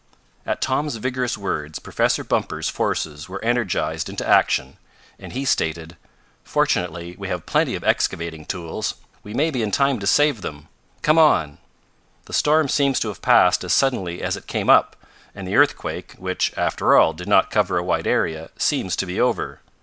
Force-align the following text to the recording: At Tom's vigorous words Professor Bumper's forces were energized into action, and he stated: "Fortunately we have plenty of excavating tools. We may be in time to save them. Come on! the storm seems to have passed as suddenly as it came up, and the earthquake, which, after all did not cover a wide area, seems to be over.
At 0.47 0.61
Tom's 0.61 0.95
vigorous 0.95 1.37
words 1.37 1.77
Professor 1.77 2.23
Bumper's 2.23 2.67
forces 2.67 3.29
were 3.29 3.45
energized 3.45 4.09
into 4.09 4.27
action, 4.27 4.77
and 5.19 5.31
he 5.33 5.45
stated: 5.45 5.95
"Fortunately 6.43 7.13
we 7.19 7.27
have 7.27 7.45
plenty 7.45 7.75
of 7.75 7.83
excavating 7.83 8.45
tools. 8.45 8.95
We 9.21 9.35
may 9.35 9.51
be 9.51 9.61
in 9.61 9.69
time 9.69 9.99
to 9.99 10.07
save 10.07 10.41
them. 10.41 10.69
Come 11.03 11.19
on! 11.19 11.59
the 12.25 12.33
storm 12.33 12.67
seems 12.67 12.99
to 13.01 13.09
have 13.09 13.21
passed 13.21 13.63
as 13.63 13.73
suddenly 13.73 14.23
as 14.23 14.35
it 14.35 14.47
came 14.47 14.71
up, 14.71 14.95
and 15.35 15.47
the 15.47 15.55
earthquake, 15.55 16.13
which, 16.17 16.51
after 16.57 16.97
all 16.97 17.13
did 17.13 17.27
not 17.27 17.51
cover 17.51 17.77
a 17.77 17.83
wide 17.83 18.07
area, 18.07 18.49
seems 18.57 18.95
to 18.95 19.05
be 19.05 19.21
over. 19.21 19.59